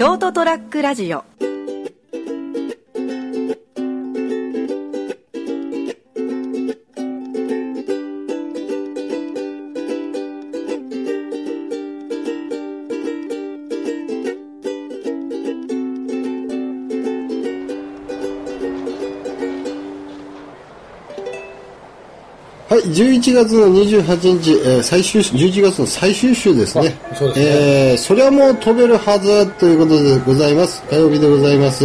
[0.00, 1.29] ショートトラックラジオ。
[22.70, 26.96] はい、11月の28日、えー最終週、11月の最終週ですね。
[27.10, 30.80] あそうですねえーそれはもう飛べるはずということでございます。
[30.88, 31.84] 火曜日でございます。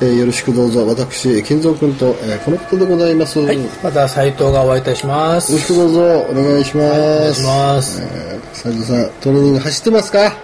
[0.00, 0.84] えーよろしくどうぞ。
[0.88, 3.38] 私、金蔵君と、えーこの方でございます。
[3.38, 6.00] はいよまた斉藤がお会いいたしますろしくどうぞ。
[6.02, 6.90] お願いします。
[6.90, 10.30] お願いしますえー斉藤さん、トレーニング走ってますか？
[10.30, 10.36] 知っ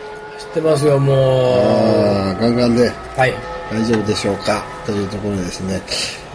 [0.55, 2.89] てますよもうあーガンガンで。
[3.17, 3.35] はい
[3.73, 4.65] 大丈夫でしょうか？
[4.87, 5.83] というところですね。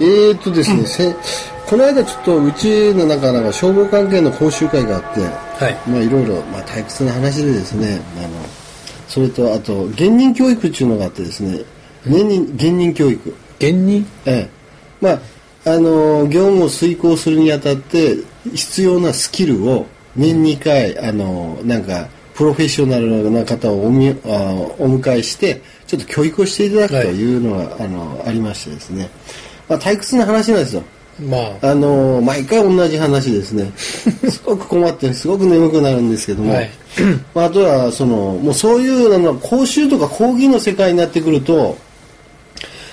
[0.02, 1.16] えーとですね、せ
[1.68, 8.30] この間ちょっとうちの中なんか消防関係の講習会があって、はいまあいろいろ、まあ退屈な話でですね、あの、
[9.08, 11.64] それとあと、減任教育っていうのがあってですね、
[12.06, 13.36] 年任、減任教育。
[13.58, 14.06] 芸人？
[14.26, 14.50] ええ。
[15.02, 15.20] まあ、
[15.66, 18.18] あの、業務を遂行するにあたって、
[18.54, 24.14] 必要なスキルを年2回、あの、なんか、プロフェッショナルな方をおみあ
[24.78, 29.10] お迎えして、ちょっと教育をしていただくというのが、あの、ありましてですね。
[29.68, 30.84] まあ、退屈な話なんですよ。
[31.20, 31.72] まあ。
[31.72, 33.72] あの毎回同じ話ですね。
[33.78, 36.70] すごく困って、すごく眠くなるんですけども、はい。
[37.34, 41.78] まあ、あとは、その、もうそういう、あの、講習とか講義の世界になってくると、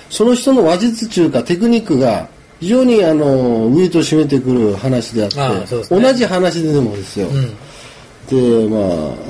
[0.09, 2.27] その人の話術中かテクニックが、
[2.59, 3.25] 非常に、あの、
[3.67, 5.83] ウェイトを占めてくる話であって、ね。
[5.89, 7.27] 同じ話ででもですよ。
[7.27, 7.51] うん
[8.29, 8.77] で、ま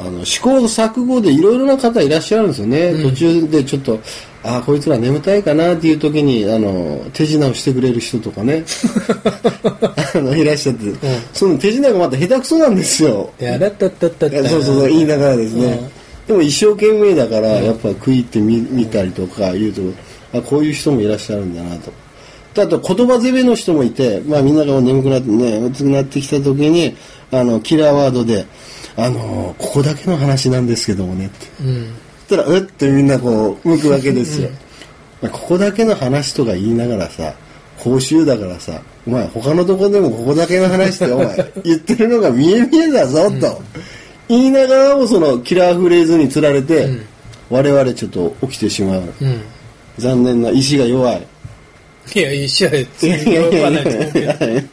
[0.04, 2.94] あ、あの試行錯誤でいろいろな方いらっしゃるんですよね。
[3.02, 4.00] 途中でちょっと、
[4.44, 8.66] ああ、こいつら眠たいかなっていう時に、あの、手品をしてくれる人とかね、
[10.16, 10.94] あの、いらっしゃって、
[11.34, 13.32] その手品がまた下手くそなんですよ。
[13.40, 15.90] やらったったったったそうそうそう、言いながらですね。
[16.28, 19.82] でも一生懸命だから、やっぱ食い入ってみ見たりとかいうと、
[20.38, 21.92] あ、こういう人もいらっしゃるんだなと。
[22.54, 26.96] であと言葉攻めの人もいて、まあみんなが眠くなってね、うつくなってきた時に、
[27.32, 28.46] あの、キラーワードで、
[28.96, 31.48] あの、ここだけの話なんですけどもねって。
[31.64, 31.94] うん
[32.28, 34.50] そしたら、うってみんなこう、向くわけですよ。
[35.22, 37.34] まあここだけの話とか言いながらさ、
[37.80, 43.62] 講習だからさ、お前他のとこでもここだけの話って お前言ってるのが見え見えだぞと、
[44.30, 46.90] 言いながらもそのキラーフレーズにつられて、
[47.50, 49.04] 我々ちょっと起きてしまう。
[49.22, 49.42] うん
[49.98, 51.28] 残念な意志が弱い。
[52.16, 54.64] いや一試合でいやいやいやいやいや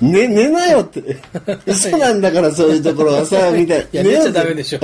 [0.00, 1.02] 寝、寝なよって。
[1.66, 3.86] 嘘なんだからそういうところはさ、 みたい。
[3.92, 4.78] いや寝ちゃダメでしょ。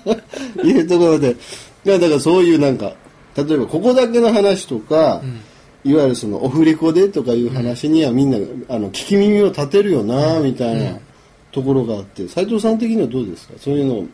[0.64, 1.36] いうところで。
[1.84, 2.92] いや、だからそういうなんか、
[3.36, 5.20] 例えばここだけの話とか、
[5.84, 8.38] いわゆるそのオフレコでとかいう話にはみんな、
[8.68, 10.98] あの、聞き耳を立てるよな、みたいな
[11.52, 13.54] ところがあって、斉藤さん的にはどうですか？
[13.58, 14.06] そういうのを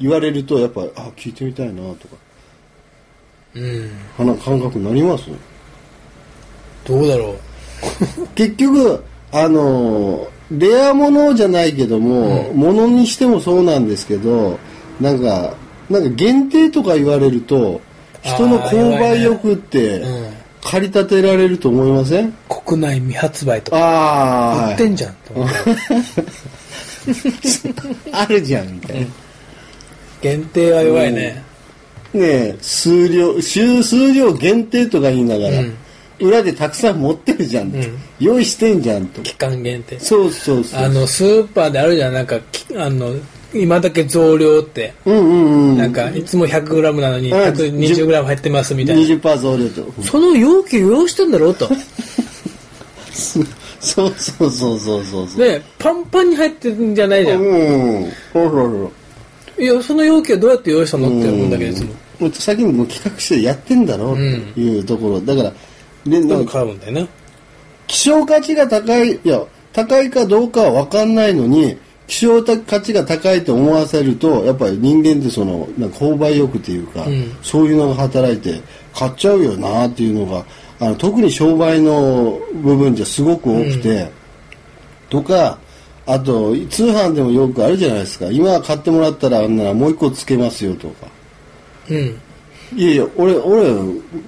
[0.00, 2.16] 言われると、やっぱ、あ、聞いてみたいな、とか、
[3.54, 3.90] うん。
[4.16, 5.24] 花感覚になります？
[6.84, 7.36] どうだろ
[8.34, 9.02] 結局、
[9.32, 14.58] あの、レアものじゃないけども、ものにしてもそうなんですけど、
[15.00, 15.54] なんか、
[15.90, 17.80] なんか限定とか言われると、
[18.22, 20.30] 人の購買欲ってう、うん。
[20.60, 22.32] 駆り立てられると思いません？
[22.48, 23.78] 国内未発売とか。
[23.78, 25.18] ああ、売ってんじゃんと。
[28.12, 29.06] あるじゃん、みたいな。
[30.20, 31.42] 限定は弱いね。
[32.12, 35.74] ねえ、数量、数数量限定とか言いながら、うん
[36.20, 37.72] 裏でたくさん持ってるじゃん、ん
[38.18, 39.22] 用意してんじゃんと。
[39.22, 40.80] 期間限定そうそうそう。
[40.80, 43.14] あのスーパーであるじゃんなんかきあの
[43.54, 45.78] 今だけ増量ってうんうんうん。
[45.78, 50.02] なんかいつも 100g なのにうん 120g 入ってますみたいな20%増量と。
[50.02, 51.68] その容器用意してんだろうと
[53.12, 53.46] そう
[53.80, 55.40] そうそうそうそうそう。
[55.40, 58.04] ねパンパンに入ってるんじゃないじゃんうん。
[58.04, 58.92] そうそうそ
[59.58, 59.62] う。
[59.62, 65.20] いやその容器はどうやって用意したのって思うんだけどいつももう先にもう企画してやってんだろうっていうところ。
[65.20, 65.52] だから、
[66.04, 67.08] ででもなんか買うんだよね
[67.88, 69.42] 希少価値が高い、いや、
[69.72, 71.76] 高いかどうかは分かんないのに、
[72.06, 78.60] 希少価値が高いと思わせると、やっぱり人間ってその、なんか購買欲っていうか、うんそういうのが働いて、
[78.94, 80.44] 買っちゃうよなっていうのが、
[80.80, 84.10] あの特に商売の部分じゃすごく多くて、
[85.08, 85.58] とか、
[86.06, 88.26] あと、通販でもよくあるじゃないですか。
[88.30, 91.06] 今買ってもらったら、あんならもう一個つけますよとか。
[91.90, 92.20] うん
[92.76, 93.62] いやいや、俺、俺、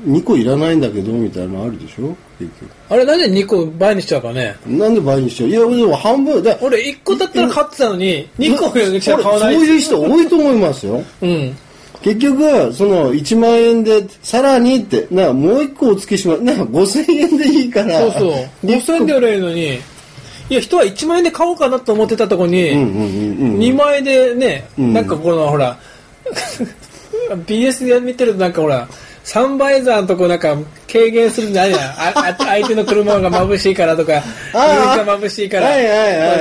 [0.06, 2.16] 2個いらないんだけど、みたいなのあるでしょ？
[2.38, 2.70] 結局。
[2.88, 4.56] あれなんで2個倍にしちゃうかね？
[4.66, 5.50] なんで倍にしちゃう？
[5.50, 11.02] いや、でも半分、だ俺1個だったら買ってたのに2個しか買わないそういう人多いと思いますよ。
[11.22, 11.56] うん
[12.02, 16.42] 結局、その1万円で、さらにって、なもう1個お付けします。
[16.42, 18.00] な5000円でいいから。
[18.00, 23.58] そうそう5000円で売れるのにいや人は1万円で買おうかなと思ってたとこに、うんうんうんうん。
[23.58, 25.78] 2万円でね、んなんかこのほら
[27.36, 28.88] BS で見てるとなんかほら、
[29.22, 30.56] サンバイザーのとこなんか
[30.90, 35.68] 軽減するんじゃないやああ相手の車が眩しいからとか、夕日が眩しいから、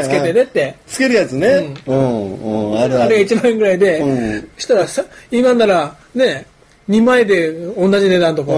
[0.03, 0.75] つけてねって。
[0.87, 1.73] つけるやつね。
[1.85, 3.37] うん、うん、あるああれがる。
[3.37, 6.45] 1万円ぐらいで、うんしたらさ、今ならね、
[6.89, 8.57] 2枚で同じ値段とか、うん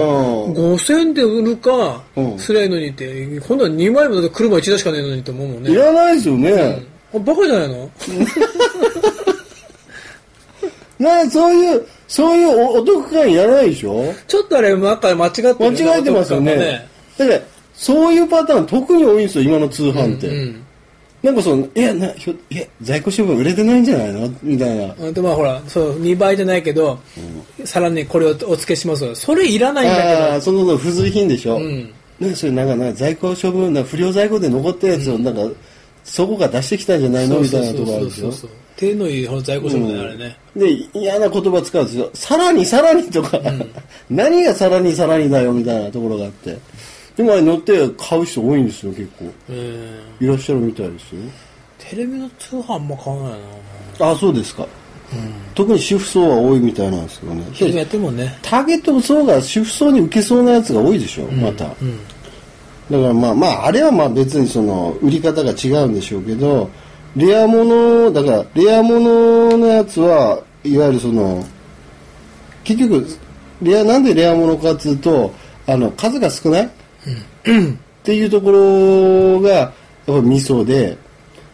[0.54, 5.70] 5000円で売るかうん、すりゃいいのにって、今度は2枚も車1台しかねえのにって思うもんね。
[5.70, 6.82] いらないですよね。
[7.14, 7.90] あバカじゃないの？
[10.98, 14.12] な そういう、そういうおお得感いらないでしょ？
[14.28, 15.66] ちょっとあれ、なんか間違ってる間
[15.96, 16.86] 違えてますよね。
[17.16, 17.40] だから、
[17.74, 20.28] そういうパターン特に多いんですよ、今の通販って。
[20.28, 20.62] うん。
[21.22, 24.28] なんかその、いや、な、ひょ、いや、在庫処分売れてないんじゃないの？
[24.42, 24.94] みたいな。
[24.98, 26.98] うんでまあほら、そう、2倍じゃないけど、
[27.64, 29.14] さらにこれをお付けします。
[29.14, 31.58] それいらないんあだあ、その付随品でしょ？
[31.58, 31.68] けど。
[31.68, 31.92] うん。
[32.20, 35.40] ね、それなんか、なんか在庫処分、な不良在庫で残ったやつを、なんか、
[36.04, 37.40] そこが出してきたんじゃないの？
[37.40, 38.28] みたいなとこあるでしょ？
[38.28, 38.32] う。
[38.76, 40.36] 手のいい在庫処分だよ、あれね。
[40.56, 42.10] で、嫌な言葉使うんですよ。
[42.14, 43.40] さらにさらにとか、
[44.10, 46.58] 何がさらにさらにだよみたいなところがあって。
[47.16, 49.24] でもあれ乗って買う人多いんですよ、結構。
[49.50, 49.56] うん。
[50.20, 51.18] いらっしゃるみたいですよ。
[51.78, 53.38] テレビの通販あんま買わない
[53.98, 54.10] な。
[54.10, 54.66] あ、そうですか。
[55.54, 57.44] 特に主婦層は多いみたいなんですけどね。
[57.50, 58.38] 一人やってるもんね。
[58.42, 61.66] ターゲット層が主婦層に受けそうなやつが多いでしょ、また。
[61.82, 61.98] うん。
[62.90, 66.70] だからまあまあ、あれはまあ別にその、売り方が違うんでしょうけど、
[67.16, 71.44] レアもの、だから、レアもののやつは、いわゆるその、
[72.64, 73.06] 結局、
[73.60, 75.32] レア、なんでレアものかっていうと、
[75.66, 76.70] あの、数が少ない、っ
[78.02, 79.72] ていうところが、やっ
[80.06, 80.96] ぱミソで、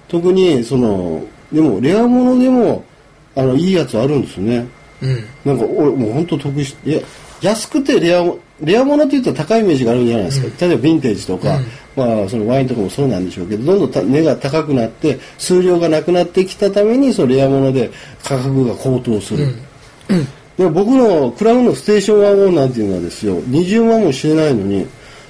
[0.06, 2.84] 特にその、でも、レアものでも、
[3.34, 4.66] あの、いいやつあるんですよね。
[5.02, 5.24] うん。
[5.44, 7.00] なんか俺もう本当得しいや
[7.40, 11.60] 安くてレアもレアものって言ったら高いイメージがあるじゃないですか、例えばヴィンテージとか、
[11.94, 17.90] まあ、そのワインとかもそうなんでしょうけどどんどんた値が高くなって数量がなくなってきたためにそのレアもので
[18.24, 19.54] 価格が高騰する、
[20.56, 24.84] でも僕のクラウンのステーションワゴンなんていうのはですよ20万もしてないのに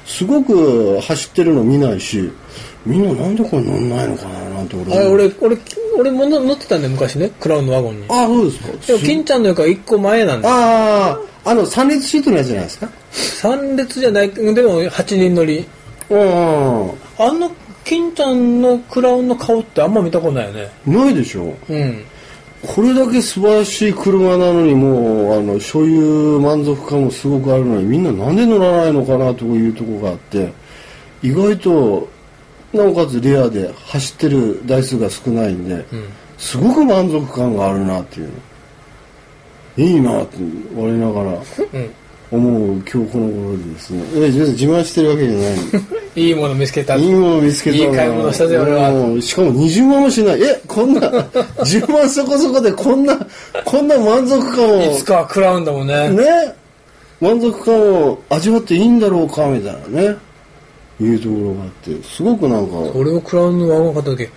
[0.07, 2.33] すごく走ってるの見ないし
[2.87, 5.59] みんななんでこれ乗んないのかななんて俺あれ、俺、俺、
[5.99, 7.31] 俺も乗ってたんだよ、昔ね。
[7.41, 8.07] クラウンのワゴンに。
[8.09, 10.55] ああそうですかでも、金ちゃんのよりか1個前なんだよ。
[10.55, 11.11] あ
[11.45, 15.67] ああの三列シートのやつじゃないですか？3列じゃない、でも8人乗り。
[16.11, 17.51] うんあの、
[17.85, 20.71] 金ちゃんのクラウンの顔ってあんま見たことないよね。
[20.87, 22.05] ないでしょうん。
[22.67, 30.53] これだけ素晴らしい車なのにもうあの所有満足感もすごくあるのにみんななんで乗らないのかなというところがあって
[31.23, 32.09] 意外と
[32.73, 35.85] なおかつレアで走ってる台数が少ないんで、
[36.39, 38.31] すごく満足感があるなっていう。
[39.79, 40.39] いいなって
[40.75, 41.95] 我ながらうん。
[42.31, 44.03] 思う今日この頃でですね。
[44.17, 45.63] え自慢してるわけじゃないの
[46.23, 46.97] いいもの見つけた。
[46.97, 47.79] いいもの見つけた。
[47.79, 48.91] ないい買い物したぜ俺は。
[48.91, 50.43] うんしかも20万もしない。
[50.43, 53.19] え、こんな、10万そこそこでこんな、
[53.65, 56.11] こんな満足感を、いつかはクラウンだもんね。
[56.11, 56.55] ね、
[57.21, 60.17] 満足感を味わっていいんだろうか、みたいなね、
[61.01, 64.29] いうところがあって、すごくなんか、俺もクラウンのワゴン買った時、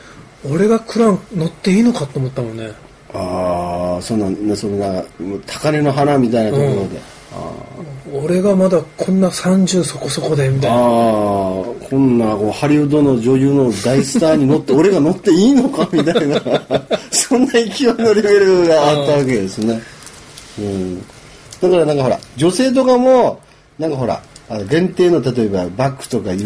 [0.50, 2.72] 俺がクラウン乗っていいのかと思ったもんね。
[3.14, 5.04] ああ、そんな、ねそんな、
[5.46, 7.02] 高嶺の花みたいなところで。
[8.14, 10.82] 俺がまだこんな30そこそこで、みたいああな。
[10.84, 16.42] ー、こんなこうハリウッドの女優の大スターに乗って、俺が乗っていいのかみたいな、
[17.12, 17.68] そんな勢い
[17.98, 19.82] のレベルがあったわけですね。
[20.60, 21.02] うん。
[21.62, 23.40] だからなんかほら、女性とかも、
[23.80, 24.22] なんかほら、
[24.52, 26.40] あの限定の例えばバッグとか言う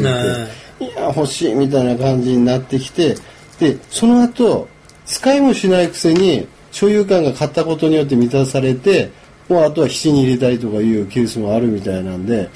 [0.79, 3.15] て、いや、欲しいみたいな感じになってきて、
[3.59, 4.67] で、その後、
[5.05, 9.09] 使いもしないくせに、所有感が買ったことによって満たされて、
[9.49, 12.49] もうあとは質に入れたりとかいうケースもあるみたいなんで、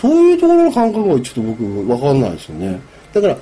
[0.00, 2.80] そういうところの感覚はちょっと僕わかんないですよね。
[3.12, 3.36] だから、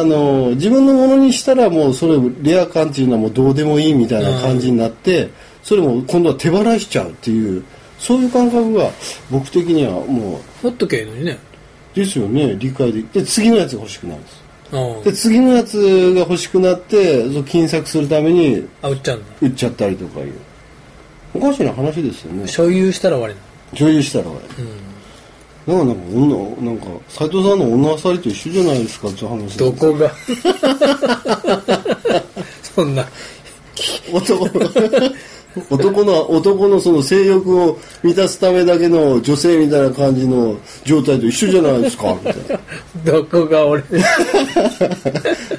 [0.00, 5.30] あの、自分のものにしたらもうそれレア感っていうのはもうどうでもいいみたいな感じになって、
[5.62, 7.64] それも今度は手放しちゃうっていう、
[7.98, 8.90] そういう感覚が
[9.30, 11.38] 僕的にはもほっとけばいいのにね。
[11.94, 14.42] う、ですよね、理解できて、次のやつが欲しくなるんです。
[14.72, 19.26] うんで、次のやつが欲しくなって、金策するためにあ、売っちゃうんだ。
[19.40, 20.32] 売っちゃったりとかいう。
[21.34, 22.48] おかしな話ですよね。
[22.48, 23.28] 所有したら終わ
[23.72, 24.40] り所有したら俺。
[25.66, 29.46] なんか、なんか、女、なんか、斎藤さんの女あさりと一緒じゃないですかって話な。
[29.56, 30.12] どこが？
[32.62, 33.04] そんな。
[34.12, 34.48] 男
[35.70, 42.60] 男の、男のその性欲を満たすためだけの女性みたいな感じの状態と一緒じゃないですかみたいな。
[43.12, 43.82] どこが俺？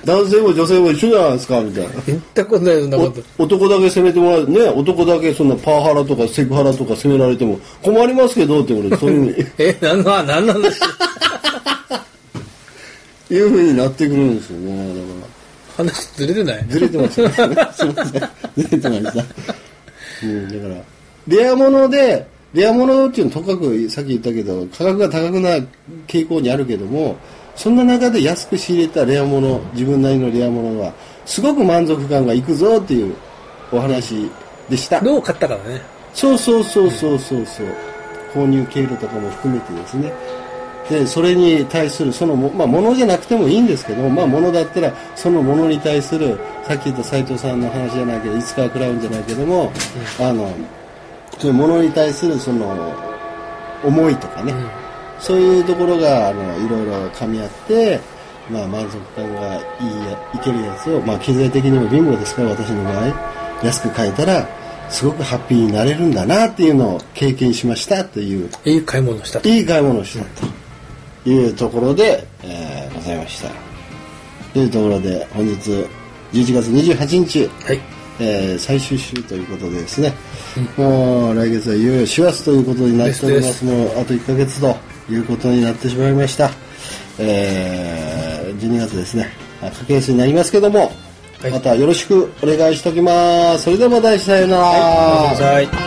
[0.05, 1.89] 男性も女性も一緒じゃないですかみたいな。
[2.05, 3.21] 言ったことないよそんなこと。
[3.39, 10.79] お男だけ責めてもらうね男だけそんなパワハラとかセクハラとか責められても困りますけどって俺そういうふうにえ、なんの、なんの話？
[13.29, 16.65] いうふうになってくるんですよねだから話ずれてない？
[16.69, 19.55] ずれてましたねすいませんずれてました
[20.23, 20.81] うんだから
[21.27, 25.49] レア物でレア物っていうのはとかくさっき言ったけど価格が高くな
[26.07, 27.17] 傾向にあるけども
[27.55, 30.93] そんな中で安く仕入れたレア物自分なりのレア物は
[31.25, 33.15] すごく満足感がいくぞっていう
[33.71, 34.29] お話
[34.69, 35.01] でした。
[35.01, 35.81] どう買ったからね。
[36.13, 37.67] そうそうそうそうそうそう。
[38.33, 40.13] 購入経路とかも含めてですね
[40.89, 49.71] でそれに対するそのも、まあ、ものじゃなくてもいいんですけど、まあ、ものだったらそのものに対するさっき言った斉藤さんの話じゃないけどいつかは食らうんじゃないけども、
[50.19, 50.53] あの
[51.37, 52.95] そういうものに対するその
[53.83, 54.53] 思いとかね、
[55.19, 57.99] そういうところがあのいろいろ噛み合って、
[58.49, 59.61] まあ、満足感がいい
[60.05, 63.37] やいけるやつを、まあ、経済的にも貧乏ですから私の場合。
[63.63, 64.47] 安く買えたら
[64.89, 68.49] すごくハッピーになれるんだなっていうのを経験しましたという。
[68.65, 69.49] いい買い物をしたと。
[69.49, 70.47] いい買い物をしたと
[71.29, 73.49] いうところで、えーございました。
[74.53, 75.53] というところで本日
[76.33, 77.79] 11月28日、はい。
[78.19, 80.13] えー最終週ということでですね、
[80.77, 83.59] もう来月はいよいよ師走ということになっておりまです。
[83.59, 84.75] すもうあと1ヶ月と
[85.09, 86.49] いうことになってしまいました、
[87.19, 89.29] えー12月ですね。
[89.61, 90.91] あ駆け足になりますけども、
[91.41, 91.51] はい。
[91.51, 93.65] またよろしくお願いしておきます。
[93.65, 95.86] それではまたさようなら、はい